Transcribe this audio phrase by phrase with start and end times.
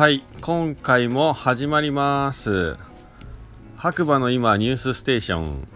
[0.00, 2.78] はい今回も始まります。
[3.76, 5.68] 白馬の今ニュースステーション。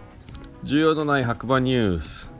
[0.63, 2.31] 重要のない白馬ニュース。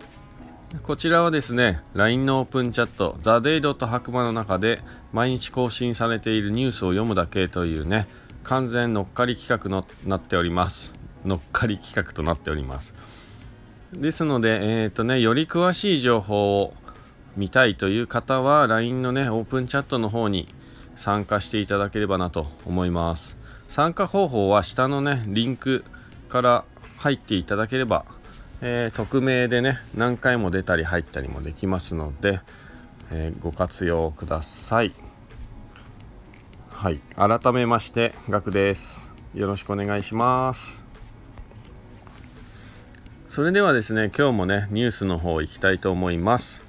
[0.81, 4.81] こちらはですね LINE のオープンチャットザ・デイドと白馬の中で
[5.13, 8.07] 毎日更新されているニュースを読むだけというね
[8.41, 10.95] 完全乗っかり企画のなっております。
[11.23, 12.95] 乗っかり企画となっております。
[13.93, 16.73] ですのでえっ、ー、とねより詳しい情報を
[17.37, 20.51] 見たいという方は LINE のねオープンチャットの方に
[20.95, 23.37] 参加していただければなと思います。
[23.67, 25.83] 参加方法は下のねリンク
[26.29, 26.65] から
[26.97, 28.05] 入っていただければ、
[28.61, 32.39] えー、匿名でね何回も出たり入ったりもできますので、
[33.11, 34.93] えー、ご活用ください。
[36.69, 36.99] はい。
[37.15, 39.13] 改めましてガクです。
[39.33, 40.83] よろしくお願いします。
[43.27, 46.63] それではですね今日もねニュースの方行きたいと思います。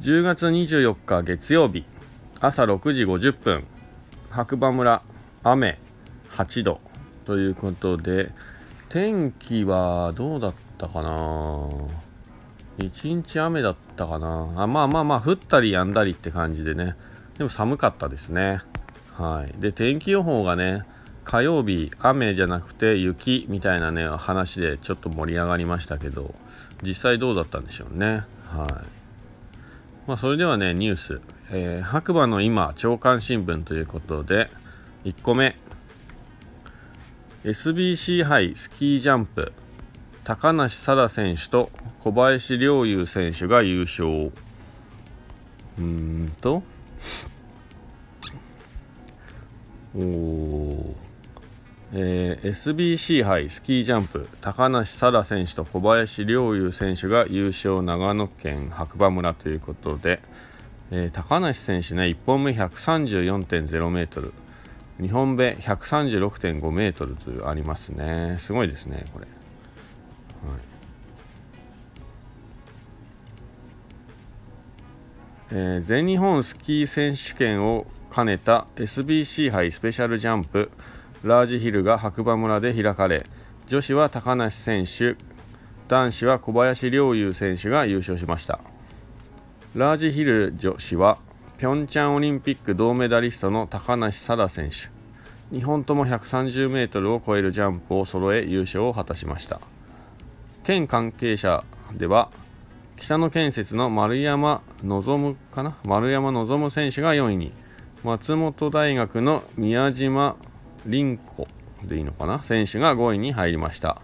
[0.00, 1.84] 10月24日月曜日。
[2.40, 3.64] 朝6時50分
[4.30, 5.02] 白馬村
[5.42, 5.78] 雨
[6.30, 6.80] 8度。
[7.24, 8.32] ということで
[8.90, 11.68] 天気はどうだったかな？
[12.76, 14.52] 一日雨だったかな？
[14.56, 16.96] あまあまあまあ降ったりやんだりって感じでね。
[17.38, 18.60] でも寒かったですね。
[19.14, 19.60] はい。
[19.60, 20.84] で天気予報がね
[21.24, 26.34] 火曜日雨じゃなくて雪みたいなね話でちょっと盛り上がりましたけど
[26.82, 28.24] 実際どうだったんでしょうね。
[28.48, 28.94] はい。
[30.06, 31.22] まあ、それではね、ニュース。
[31.50, 34.48] えー、白馬の今、朝刊新聞ということで、
[35.04, 35.56] 1個目。
[37.44, 39.52] SBC 杯スキージャンプ、
[40.24, 44.32] 高梨沙羅選手と小林陵侑選手が優勝。
[45.78, 46.62] うんと、
[49.94, 50.94] お。
[51.92, 60.20] えー、SBC 杯スキージャンプ高梨沙羅選手と小林陵侑選手が優勝長野県白馬村ということで、
[60.90, 64.32] えー、高梨選手ね1本目134.0メートル。
[65.00, 68.36] 2本目136.5メートルというありますね。
[68.38, 70.74] すごいですねこれ、はい。
[75.50, 80.70] えー、全日本スキー選手権を兼ねた SBC 杯スペシャルジャンプ
[81.24, 83.26] ラージヒルが白馬村で開かれ
[83.66, 85.16] 女子は高梨選手
[85.88, 88.73] 男子は小林陵侑選手が優勝しました。
[89.74, 91.18] ラージヒル女子は
[91.58, 94.88] ピョンチャンオリンピック銅メダリストの高梨沙羅選手。
[95.52, 99.60] 2本とも 130m を超えるジャンプを揃え優勝を果たしました。
[100.62, 102.30] 県関係者では
[102.94, 105.76] 北野建設の丸山望かな？
[105.82, 107.52] 丸山望選手が4位に。
[108.04, 110.36] 松本大学の宮島
[110.86, 111.48] リンコ
[111.82, 112.44] でいいのかな？
[112.44, 114.00] 選手が5位に入りました。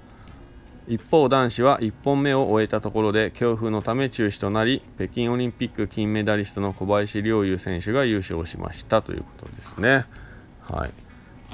[0.90, 10.04] 一方男子は1本目を終えたところで強風のため中止となり北京オリンピック金メダリストの小林陵侑選手が優勝しましたということですね。
[10.62, 10.90] はい。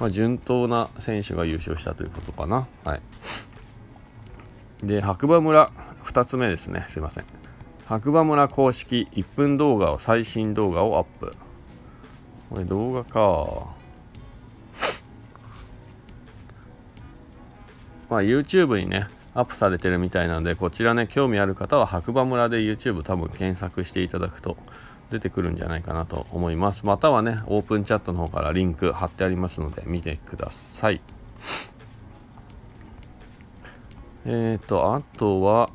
[0.00, 2.66] まあ、順当な選手が優勝したということかな。
[2.82, 3.02] はい。
[4.82, 5.70] で白馬村
[6.02, 6.86] 2つ目ですね。
[6.88, 7.24] すいません。
[7.84, 11.34] 白馬村公式1分動画を最新動画をアップ。
[12.48, 13.76] これ動画か。
[18.08, 24.56] まあ、YouTube にね、アップされてるみたいなので、こちらね、興味ある方は白馬村で YouTube 多分検索していただくと
[25.10, 26.86] 出てくるんじゃないかなと思います。
[26.86, 31.02] またはね、オープンチャットの方からリンク貼ってありますので見てください。
[34.24, 35.68] えっ、ー、と、あとは、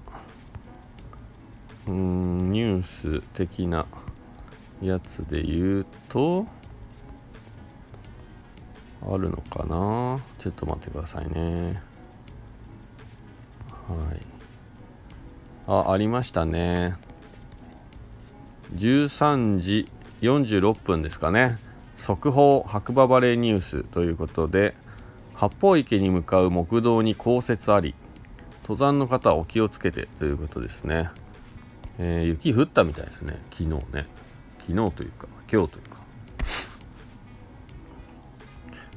[1.88, 3.86] うん、ニュース的な
[4.82, 6.48] やつで言うと、
[9.04, 10.20] あるのかな？
[10.40, 11.91] ちょっと待ってくださいね。
[13.92, 14.22] はい。
[15.68, 16.96] あありましたね。
[18.76, 19.90] 13時
[20.22, 21.58] 46分ですかね。
[21.98, 24.74] 速報白馬バレーニュースということで
[25.36, 27.94] 八方池に向かう木道に降雪あり
[28.64, 31.10] 登山の方はお気をつけてということですね、
[32.00, 33.34] えー、雪降ったみたいですね。
[33.52, 34.08] 昨日ね。
[34.60, 36.02] 昨日というか今日というか、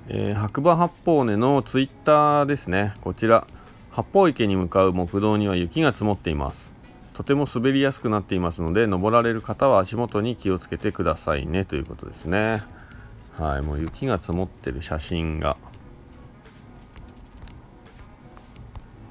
[0.09, 2.95] えー、白馬八方根のツイッターですね。
[3.01, 3.47] こちら。
[3.95, 6.73] 八方池に向かう木道には雪が積もっています。
[7.13, 11.65] とても滑りやすくなっていますので登られる方は足元に気をつけてくださいね。
[11.65, 12.65] ということですね。
[13.39, 15.57] はいもう雪が積もってる写真が。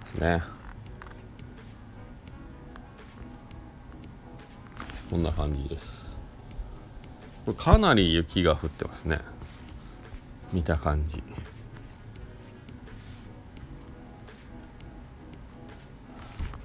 [0.02, 0.44] ですね。
[5.10, 6.18] こんな感じです。
[7.46, 9.20] これかなり雪が降ってますね。
[10.52, 11.24] 見た感じ。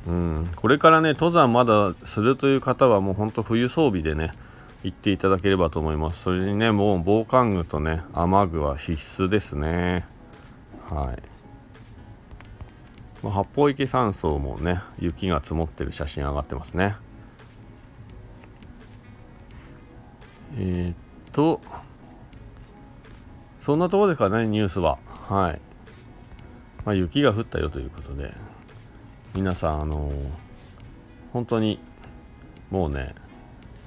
[0.09, 4.33] うん、これからね登山まだするという方はもうほんと冬装備でね
[4.83, 6.23] 行っていただければと思います。
[6.23, 10.07] それにねもう防寒具とね雨具は必須ですね。
[10.89, 11.23] はい。
[13.23, 16.97] 八方池山荘もね雪が積もってる写真上がってますね。
[20.57, 20.97] えー、っ
[21.33, 21.61] と
[23.61, 24.99] そんなところですかねニュースは。
[25.29, 25.61] はい。
[26.87, 28.33] まあ、雪が降ったよということで。
[29.39, 30.11] 皆さんあの、
[31.33, 31.79] 本当に
[32.73, 33.15] もうね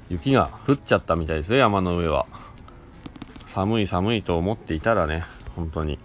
[0.07, 2.25] 雪が降っちゃったみたいですよ山の上は。
[3.45, 5.25] 寒い寒いと思っていたらね
[5.57, 5.99] 本当に。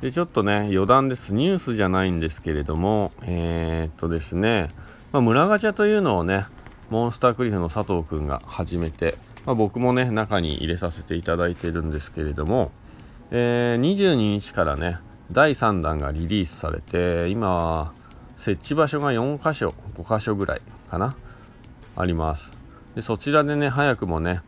[0.00, 1.32] でちょっとね余談です。
[1.32, 4.70] ニュースじゃないんですけれどもえー、っとですね、
[5.12, 6.46] まあ、村ガチャというのをね
[6.90, 9.14] モンスタークリフの佐藤くんが始めて、
[9.46, 12.72] まあ、僕もね中に入れさせていただいてるんですけれども
[13.34, 14.98] えー、22日からね
[15.32, 17.92] 第3弾がリリースされて今
[18.36, 21.16] 設置場所が4箇所5箇所ぐらいかな
[21.96, 22.56] あります。
[22.94, 24.40] でそちらでね早くもね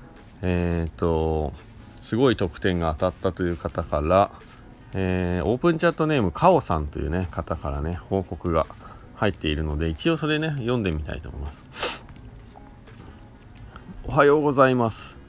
[0.42, 1.52] えっ、と
[2.02, 4.30] すごい得点が当たったという方から、
[4.92, 8.66] えー、オープンチャットネームカオさんというね方からね報告が
[9.14, 12.02] 入っているので一応それね読んでみたいと思います。
[14.06, 15.23] おはようございます。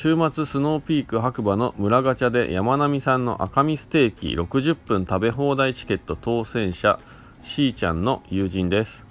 [0.00, 7.00] 週末スノーピーク白馬の村ガチャで山並さんの赤身ステーキ60分食べ放題チケット当選者
[7.42, 9.04] しーちゃんの友人です。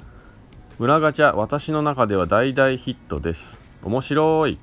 [0.80, 3.60] 村ガチャ私の中では大々ヒットです。
[3.84, 4.58] 面白い。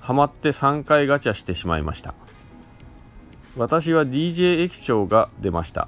[0.00, 2.14] ハマって3回ガチャしてしまいました。
[3.56, 5.86] 私は DJ 駅長が出ました。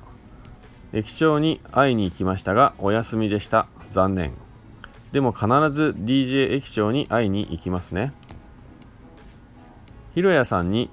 [0.93, 3.67] 駅長に会いに行きましたがお休みでした。
[3.89, 4.33] 残念。
[5.11, 8.13] でも必ず DJ 駅長に会いに行きますね。
[10.15, 10.91] ひろやさんに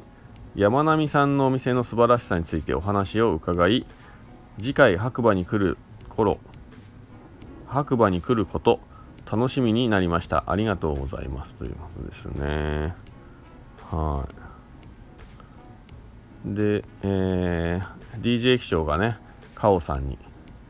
[0.55, 3.85] 山並さんのお店の素晴らしさについてお話を伺い
[4.59, 5.77] 次回白馬に来る
[6.09, 6.39] 頃
[7.67, 8.79] 白馬に来ること
[9.29, 10.45] 楽しみになりました。
[10.47, 11.55] ありがとうございます。
[11.55, 12.95] ということですね。
[13.83, 14.25] は
[16.45, 16.55] い。
[16.55, 19.17] で、えー、DJ 機長がね
[19.53, 20.17] カオさんに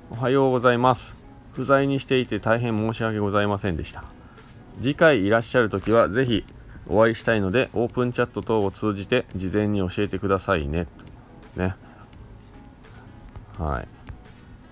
[0.10, 1.16] おはようございます。
[1.54, 4.04] 不在にしていて大変申し訳ございませんでした。
[4.82, 6.44] 次回いらっしゃる時はぜひ
[6.90, 10.88] お会いしたいのでオープンチャット等を通じて事前に教えてくださいね。
[11.56, 11.76] ね。
[13.58, 13.88] はい。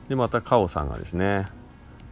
[0.10, 1.48] でまたカオさんがですね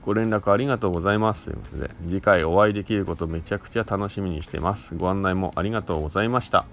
[0.06, 1.46] ご連絡ありがとうございます。
[1.46, 4.96] ということで次回お会いできることめちゃくちゃ楽しみにしてます。
[4.96, 6.66] ご案内もありがとうございました。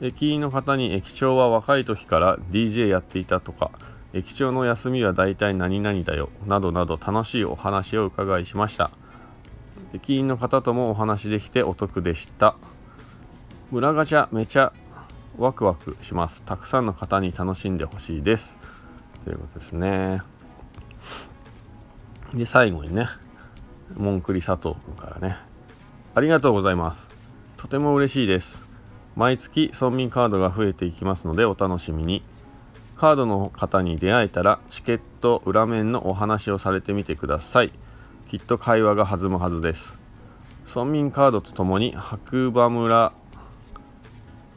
[0.00, 3.70] 駅員の方に駅長は若い時から DJ やっていたとか
[4.14, 6.30] 駅長の休みは大体何々だよ。
[6.46, 8.90] などなど楽しいお話を伺いしました。
[9.92, 12.54] 駅員の方ともお話できてお得でした。
[13.70, 14.72] 村ガチャめちゃ
[15.38, 16.42] ワクワクします。
[16.44, 18.58] たくさんの方に楽しんでほしいです。
[19.24, 20.22] ということですね。
[22.34, 23.08] で最後にね
[23.96, 25.36] モンクリ佐藤君からね。
[26.14, 27.08] ありがとうございます。
[27.56, 28.66] とても嬉しいです。
[29.16, 32.22] 毎月村民カードが増えていきますのでお楽しみに。
[32.96, 37.72] カードの方に出会えたらチケット裏面のお話をされてみてください。
[38.30, 39.98] きっと会話が弾むはずです。
[40.64, 43.12] 村民カードとともに白馬村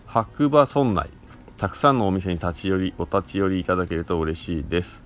[0.06, 1.10] 白馬村内
[1.58, 5.04] たくさんのお店に立ち寄りお立ち寄りいただけると嬉しいです。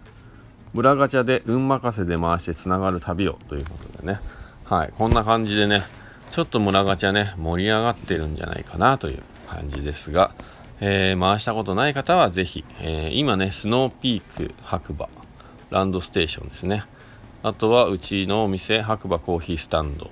[0.74, 4.20] 村ガチャで運任せで回してつながる旅をということでね。
[4.66, 5.84] はいこんな感じでね
[6.32, 10.32] ちょっと村ガチャね盛り上がってるんじゃないかなという感じですが、
[10.82, 15.08] えー、回したことない方はぜひ、えー、今ねスノーピーク白馬
[15.70, 16.84] ランドステーションですね。
[17.48, 20.12] あとはうちのお店白馬コーヒースタンド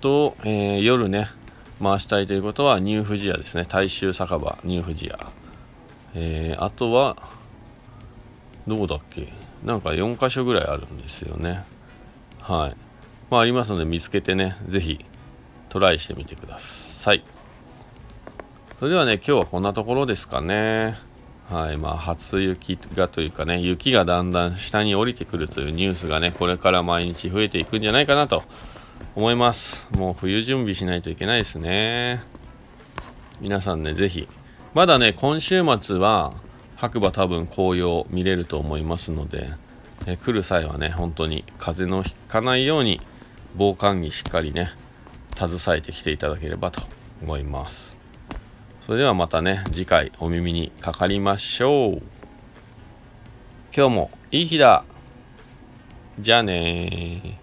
[0.00, 1.28] と、えー、夜ね
[1.82, 3.66] 回したいということはニューフジアですね。
[3.66, 5.30] 大衆酒場ニューフジア、
[6.14, 7.18] えー、あとは
[8.66, 9.30] どこだっけ？
[9.62, 11.64] なんか4箇所ぐらいあるんですよね。
[12.40, 12.76] はい。
[13.30, 15.04] まあありますので見つけてね是非
[15.68, 17.22] トライしてみてください。
[18.78, 20.96] それではね今日はこんなところですかね。
[21.50, 28.42] はいまあ、初雪がというかね、雪がだんだん下に降りてくるというニュースがね、これから毎日増えていくんじゃないかなと
[29.16, 29.86] 思います。
[29.96, 32.22] もう冬準備しないといけないですね。
[33.40, 34.28] 皆さんね、ぜひ。
[34.74, 36.34] まだね、今週末は
[36.76, 39.48] 白馬多分紅葉見れると思いますので、
[40.06, 43.00] え来る際はね、本当に風邪のひかないように
[43.56, 44.70] 防寒着しっかりね、
[45.34, 46.82] 携えてきていただければと
[47.22, 47.97] 思います。
[48.88, 52.02] それではまたね、次回お耳にかかりましょう。
[53.76, 54.82] 今日もいい日だ。
[56.18, 57.38] じゃあね